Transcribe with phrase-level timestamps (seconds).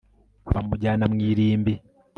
[0.53, 1.73] bamujyana mu irimbi